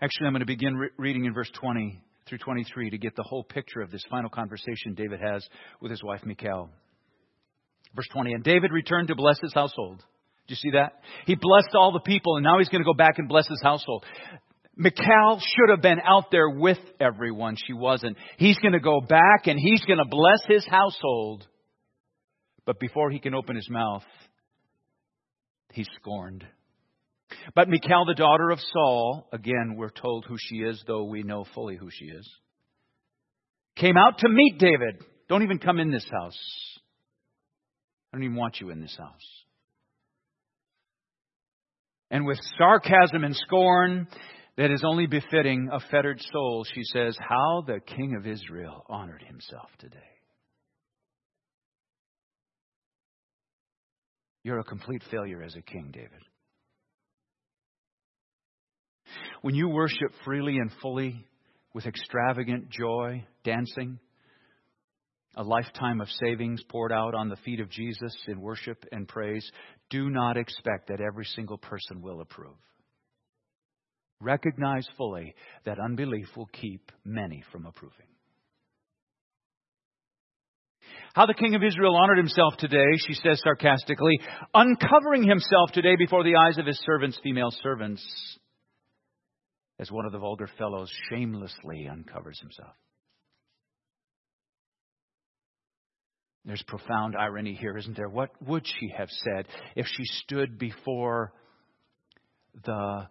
[0.00, 3.22] Actually, I'm going to begin re- reading in verse 20 through 23 to get the
[3.22, 5.46] whole picture of this final conversation David has
[5.80, 6.70] with his wife Michal.
[7.94, 8.32] Verse 20.
[8.32, 10.02] And David returned to bless his household.
[10.48, 10.94] Do you see that?
[11.26, 13.60] He blessed all the people, and now he's going to go back and bless his
[13.62, 14.04] household.
[14.76, 17.56] Michal should have been out there with everyone.
[17.56, 18.16] She wasn't.
[18.38, 21.46] He's going to go back and he's going to bless his household.
[22.64, 24.04] But before he can open his mouth,
[25.72, 26.44] he's scorned.
[27.54, 31.44] But Michal, the daughter of Saul, again, we're told who she is, though we know
[31.54, 32.28] fully who she is,
[33.76, 35.02] came out to meet David.
[35.28, 36.38] Don't even come in this house.
[38.12, 39.44] I don't even want you in this house.
[42.10, 44.06] And with sarcasm and scorn,
[44.56, 49.22] that is only befitting a fettered soul, she says, How the King of Israel honored
[49.22, 49.98] himself today.
[54.44, 56.10] You're a complete failure as a king, David.
[59.42, 61.24] When you worship freely and fully
[61.74, 63.98] with extravagant joy, dancing,
[65.36, 69.48] a lifetime of savings poured out on the feet of Jesus in worship and praise,
[69.90, 72.56] do not expect that every single person will approve.
[74.22, 78.06] Recognize fully that unbelief will keep many from approving.
[81.14, 84.20] How the king of Israel honored himself today, she says sarcastically,
[84.54, 88.02] uncovering himself today before the eyes of his servants, female servants,
[89.78, 92.74] as one of the vulgar fellows shamelessly uncovers himself.
[96.44, 98.08] There's profound irony here, isn't there?
[98.08, 101.32] What would she have said if she stood before
[102.64, 103.06] the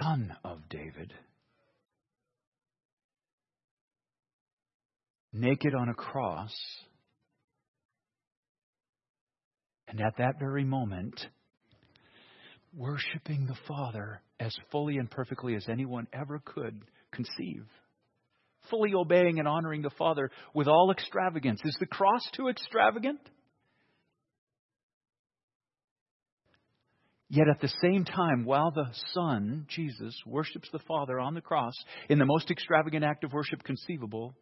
[0.00, 1.12] son of David,
[5.32, 6.54] naked on a cross,
[9.88, 11.20] and at that very moment,
[12.74, 16.82] worshiping the Father as fully and perfectly as anyone ever could
[17.12, 17.64] conceive.
[18.70, 21.60] Fully obeying and honoring the Father with all extravagance.
[21.64, 23.20] Is the cross too extravagant?
[27.32, 31.74] Yet at the same time, while the Son, Jesus, worships the Father on the cross
[32.08, 34.34] in the most extravagant act of worship conceivable,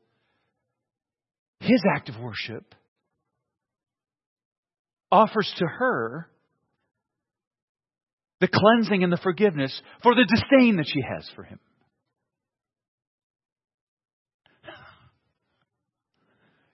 [1.61, 2.75] his act of worship
[5.13, 6.31] offers to her
[8.41, 11.59] the cleansing and the forgiveness for the disdain that she has for him.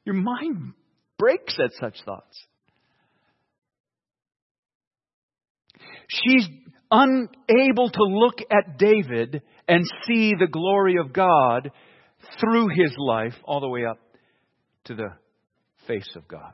[0.04, 0.74] Your mind
[1.18, 2.46] breaks at such thoughts.
[6.08, 6.48] She's
[6.90, 11.70] unable to look at David and see the glory of God
[12.40, 13.98] through his life all the way up
[14.84, 15.10] to the
[15.86, 16.52] face of God.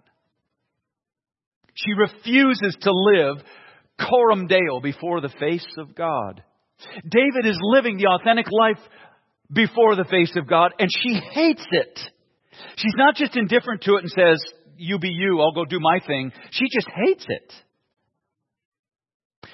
[1.75, 3.37] She refuses to live
[3.99, 6.43] coram deo before the face of God.
[7.09, 8.83] David is living the authentic life
[9.53, 12.01] before the face of God, and she hates it.
[12.77, 14.43] She's not just indifferent to it and says,
[14.77, 16.33] You be you, I'll go do my thing.
[16.51, 17.53] She just hates it.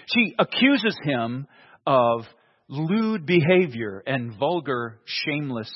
[0.07, 1.47] She accuses him
[1.87, 2.23] of
[2.69, 5.71] lewd behavior and vulgar, shameless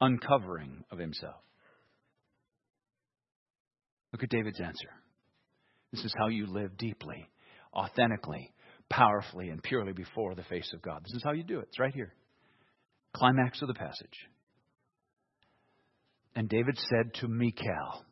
[0.00, 1.36] uncovering of himself.
[4.12, 4.90] Look at David's answer.
[5.92, 7.28] This is how you live deeply,
[7.72, 8.52] authentically,
[8.88, 11.02] powerfully, and purely before the face of God.
[11.04, 11.66] This is how you do it.
[11.68, 12.14] It's right here.
[13.14, 14.28] Climax of the passage.
[16.36, 18.04] And David said to Michal,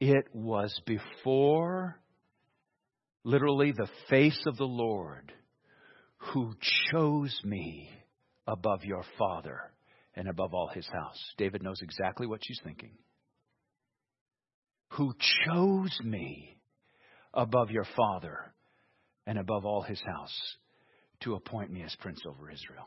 [0.00, 1.98] It was before,
[3.26, 5.32] literally, the face of the Lord
[6.32, 6.54] who
[6.90, 7.90] chose me
[8.46, 9.60] above your father
[10.14, 11.18] and above all his house.
[11.36, 12.92] David knows exactly what she's thinking.
[14.90, 15.12] Who
[15.44, 16.56] chose me
[17.34, 18.38] above your father
[19.26, 20.56] and above all his house
[21.24, 22.86] to appoint me as prince over Israel,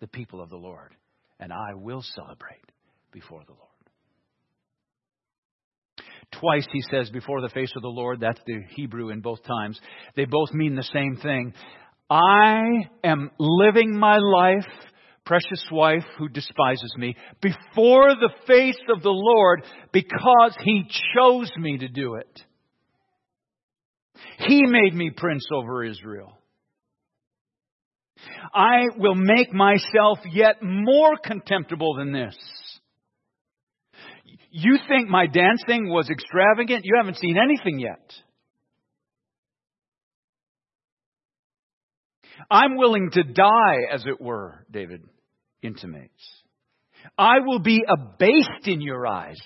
[0.00, 0.96] the people of the Lord,
[1.38, 2.72] and I will celebrate
[3.12, 3.75] before the Lord.
[6.40, 9.80] Twice he says before the face of the Lord, that's the Hebrew in both times.
[10.16, 11.54] They both mean the same thing.
[12.10, 14.66] I am living my life,
[15.24, 20.84] precious wife who despises me, before the face of the Lord because he
[21.16, 22.42] chose me to do it.
[24.38, 26.38] He made me prince over Israel.
[28.54, 32.36] I will make myself yet more contemptible than this.
[34.50, 36.84] You think my dancing was extravagant?
[36.84, 38.12] You haven't seen anything yet.
[42.50, 45.02] I'm willing to die, as it were, David
[45.62, 46.22] intimates.
[47.18, 49.40] I will be abased in your eyes,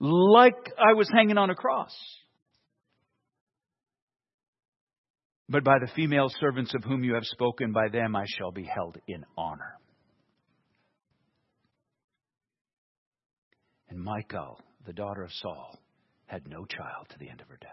[0.00, 1.94] like I was hanging on a cross.
[5.48, 8.64] But by the female servants of whom you have spoken, by them I shall be
[8.64, 9.78] held in honor.
[13.90, 15.78] And Michal, the daughter of Saul,
[16.26, 17.70] had no child to the end of her death.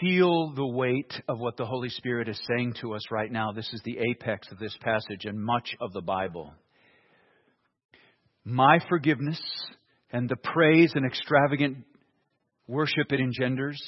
[0.00, 3.52] Feel the weight of what the Holy Spirit is saying to us right now.
[3.52, 6.54] This is the apex of this passage and much of the Bible.
[8.44, 9.40] My forgiveness
[10.12, 11.84] and the praise and extravagant
[12.66, 13.80] worship it engenders.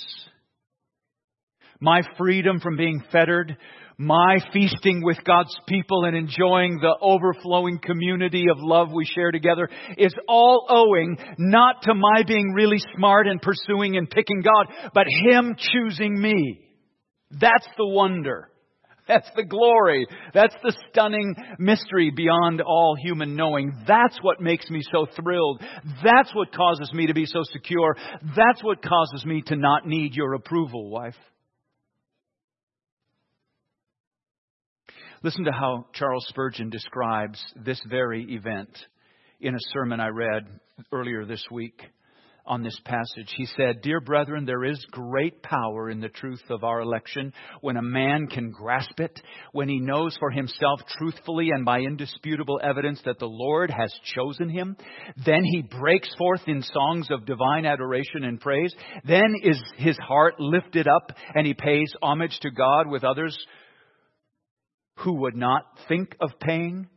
[1.82, 3.56] My freedom from being fettered
[3.98, 9.68] my feasting with God's people and enjoying the overflowing community of love we share together
[9.98, 15.06] is all owing not to my being really smart and pursuing and picking God, but
[15.26, 16.60] Him choosing me.
[17.30, 18.48] That's the wonder.
[19.08, 20.06] That's the glory.
[20.32, 23.84] That's the stunning mystery beyond all human knowing.
[23.86, 25.60] That's what makes me so thrilled.
[26.04, 27.96] That's what causes me to be so secure.
[28.36, 31.16] That's what causes me to not need your approval, wife.
[35.24, 38.76] Listen to how Charles Spurgeon describes this very event
[39.40, 40.48] in a sermon I read
[40.90, 41.80] earlier this week
[42.44, 43.32] on this passage.
[43.36, 47.76] He said, Dear brethren, there is great power in the truth of our election when
[47.76, 49.16] a man can grasp it,
[49.52, 54.48] when he knows for himself truthfully and by indisputable evidence that the Lord has chosen
[54.48, 54.76] him.
[55.24, 58.74] Then he breaks forth in songs of divine adoration and praise.
[59.04, 63.38] Then is his heart lifted up and he pays homage to God with others
[64.96, 66.88] who would not think of paying?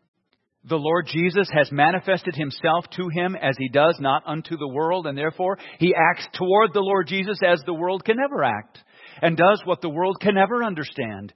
[0.68, 5.06] The Lord Jesus has manifested himself to him as he does not unto the world,
[5.06, 8.80] and therefore he acts toward the Lord Jesus as the world can never act,
[9.22, 11.34] and does what the world can never understand.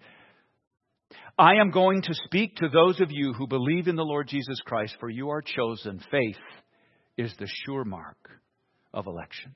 [1.38, 4.60] I am going to speak to those of you who believe in the Lord Jesus
[4.66, 6.02] Christ, for you are chosen.
[6.12, 6.36] Faith
[7.18, 8.18] is the sure mark
[8.94, 9.56] of election.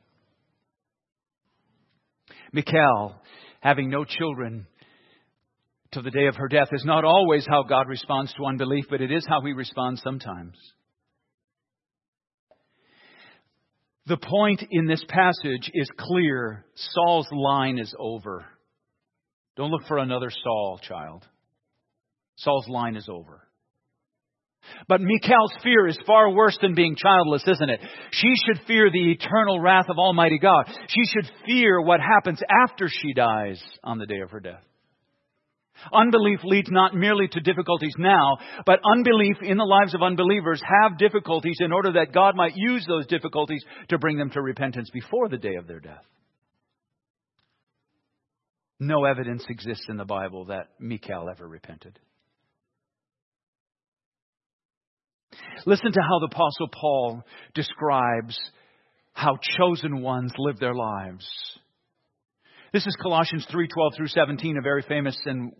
[2.54, 3.16] Michal,
[3.60, 4.68] having no children,
[5.94, 9.02] to the day of her death is not always how God responds to unbelief, but
[9.02, 10.56] it is how he responds sometimes.
[14.06, 16.66] The point in this passage is clear.
[16.76, 18.46] Saul's line is over.
[19.56, 21.26] Don't look for another Saul, child.
[22.36, 23.48] Saul's line is over.
[24.88, 27.82] But Michal's fear is far worse than being childless, isn't it?
[28.12, 30.66] She should fear the eternal wrath of Almighty God.
[30.88, 34.64] She should fear what happens after she dies on the day of her death.
[35.92, 40.98] Unbelief leads not merely to difficulties now, but unbelief in the lives of unbelievers have
[40.98, 45.30] difficulties in order that God might use those difficulties to bring them to repentance before
[45.30, 46.06] the day of their death.
[48.80, 52.00] No evidence exists in the Bible that Michal ever repented.
[55.66, 58.38] Listen to how the Apostle Paul describes
[59.14, 61.28] how chosen ones live their lives.
[62.74, 65.54] This is Colossians 3:12 through 17, a very famous and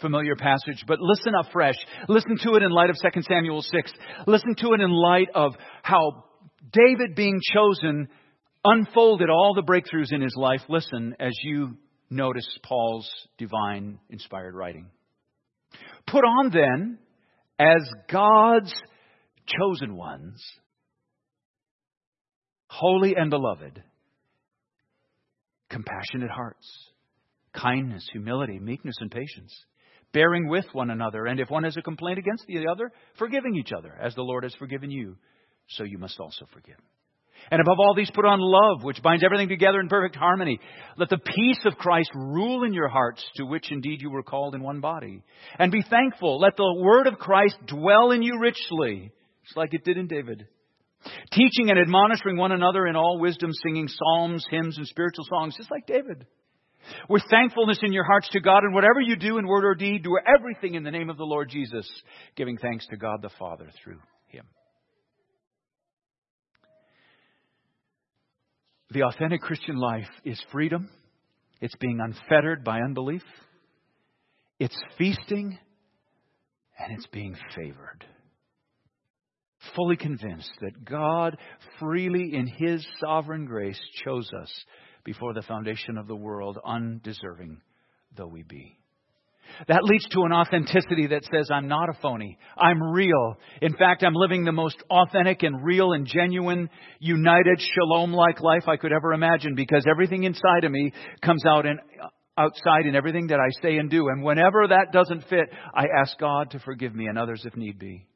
[0.00, 1.76] familiar passage, but listen afresh.
[2.08, 3.92] Listen to it in light of 2 Samuel 6.
[4.26, 6.24] Listen to it in light of how
[6.72, 8.08] David being chosen
[8.64, 10.62] unfolded all the breakthroughs in his life.
[10.70, 11.76] Listen as you
[12.08, 14.86] notice Paul's divine inspired writing.
[16.06, 16.98] Put on then
[17.58, 18.74] as God's
[19.46, 20.42] chosen ones,
[22.70, 23.82] holy and beloved,
[25.70, 26.66] compassionate hearts,
[27.54, 29.54] kindness, humility, meekness, and patience,
[30.12, 33.72] bearing with one another, and if one has a complaint against the other, forgiving each
[33.76, 35.16] other, as the Lord has forgiven you,
[35.68, 36.76] so you must also forgive.
[37.50, 40.58] And above all these, put on love, which binds everything together in perfect harmony.
[40.96, 44.54] Let the peace of Christ rule in your hearts, to which indeed you were called
[44.54, 45.22] in one body.
[45.58, 46.40] And be thankful.
[46.40, 49.12] Let the word of Christ dwell in you richly,
[49.44, 50.48] just like it did in David.
[51.32, 55.70] Teaching and admonishing one another in all wisdom, singing psalms, hymns, and spiritual songs, just
[55.70, 56.26] like David.
[57.08, 60.04] With thankfulness in your hearts to God, and whatever you do in word or deed,
[60.04, 61.88] do everything in the name of the Lord Jesus,
[62.36, 64.44] giving thanks to God the Father through him.
[68.90, 70.88] The authentic Christian life is freedom.
[71.60, 73.24] It's being unfettered by unbelief.
[74.60, 75.58] It's feasting.
[76.78, 78.04] And it's being favored.
[79.74, 81.36] Fully convinced that God
[81.80, 84.52] freely in His sovereign grace chose us
[85.04, 87.60] before the foundation of the world, undeserving
[88.16, 88.78] though we be.
[89.68, 92.38] That leads to an authenticity that says, I'm not a phony.
[92.58, 93.36] I'm real.
[93.62, 98.68] In fact, I'm living the most authentic and real and genuine, united, shalom like life
[98.68, 100.92] I could ever imagine because everything inside of me
[101.22, 101.80] comes out and
[102.36, 104.08] outside in everything that I say and do.
[104.08, 107.78] And whenever that doesn't fit, I ask God to forgive me and others if need
[107.78, 108.06] be.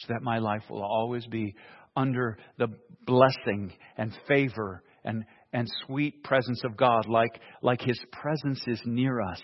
[0.00, 1.54] So that my life will always be
[1.96, 2.68] under the
[3.06, 9.20] blessing and favor and, and sweet presence of God, like, like His presence is near
[9.20, 9.40] us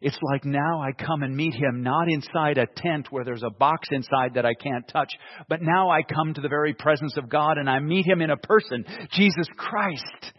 [0.00, 3.50] it's like now I come and meet him not inside a tent where there's a
[3.50, 5.12] box inside that I can't touch,
[5.48, 8.30] but now I come to the very presence of God and I meet him in
[8.30, 10.32] a person, Jesus Christ,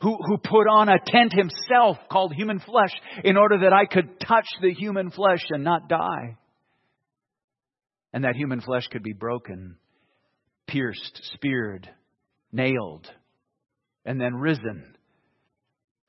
[0.00, 2.92] who, who put on a tent himself called human flesh
[3.24, 6.36] in order that I could touch the human flesh and not die.
[8.12, 9.76] And that human flesh could be broken,
[10.66, 11.88] pierced, speared,
[12.52, 13.08] nailed,
[14.04, 14.96] and then risen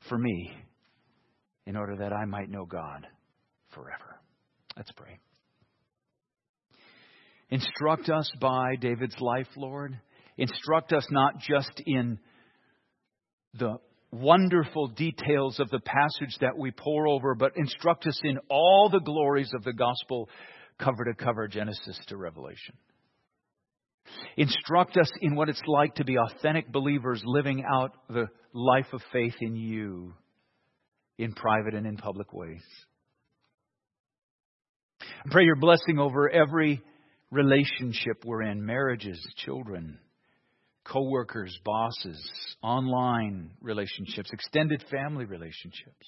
[0.10, 0.52] for me
[1.68, 3.06] in order that I might know God
[3.76, 4.20] forever.
[4.76, 5.20] Let's pray.
[7.49, 9.99] Instruct us by David's life, Lord.
[10.38, 12.18] Instruct us not just in
[13.54, 13.76] the
[14.12, 19.02] wonderful details of the passage that we pore over, but instruct us in all the
[19.02, 20.30] glories of the gospel,
[20.84, 22.76] cover to cover, Genesis to Revelation.
[24.38, 29.02] Instruct us in what it's like to be authentic believers living out the life of
[29.12, 30.14] faith in you
[31.18, 32.64] in private and in public ways.
[35.02, 36.82] I pray your blessing over every
[37.30, 40.00] relationship we're in marriages, children,
[40.86, 42.22] co workers, bosses,
[42.62, 46.08] online relationships, extended family relationships,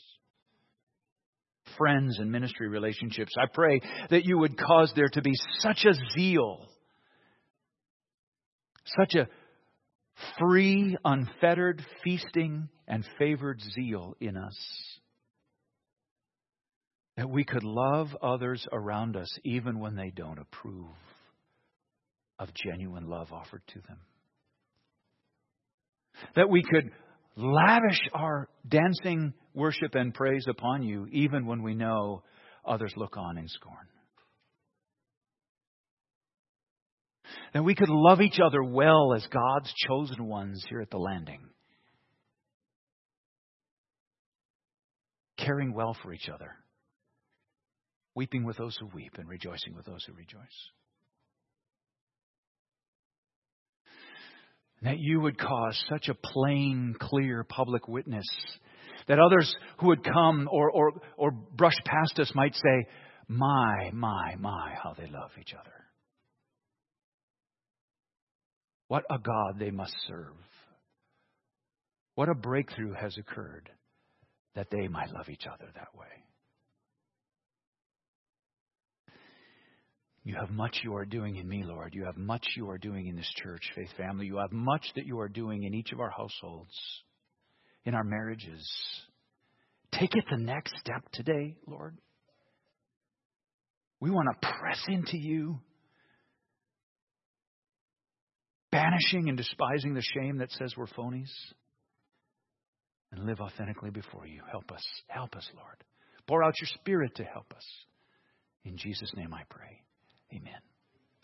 [1.77, 3.33] friends and ministry relationships.
[3.37, 6.67] I pray that you would cause there to be such a zeal,
[8.97, 9.27] such a
[10.37, 14.55] free, unfettered, feasting, and favored zeal in us
[17.17, 20.87] that we could love others around us even when they don't approve
[22.39, 23.99] of genuine love offered to them.
[26.35, 26.91] That we could
[27.35, 32.23] lavish our dancing worship and praise upon you even when we know
[32.65, 33.87] others look on in scorn.
[37.53, 41.41] That we could love each other well as God's chosen ones here at the landing.
[45.37, 46.51] Caring well for each other
[48.15, 50.69] weeping with those who weep and rejoicing with those who rejoice.
[54.83, 58.25] That you would cause such a plain, clear public witness
[59.07, 62.87] that others who would come or, or, or brush past us might say,
[63.27, 65.71] My, my, my, how they love each other.
[68.87, 70.33] What a God they must serve.
[72.15, 73.69] What a breakthrough has occurred
[74.55, 76.05] that they might love each other that way.
[80.25, 81.93] You have much you are doing in me, Lord.
[81.93, 84.25] You have much you are doing in this church, faith family.
[84.25, 86.73] You have much that you are doing in each of our households,
[87.83, 88.65] in our marriages.
[89.91, 91.97] Take it the next step today, Lord.
[93.99, 95.59] We want to press into you,
[98.71, 101.31] banishing and despising the shame that says we're phonies,
[103.11, 104.41] and live authentically before you.
[104.49, 104.83] Help us.
[105.07, 105.83] Help us, Lord.
[106.27, 107.65] Pour out your Spirit to help us.
[108.63, 109.81] In Jesus' name I pray.
[110.33, 110.72] Amen.